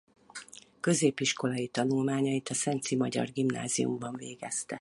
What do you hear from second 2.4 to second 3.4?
a Szenci Magyar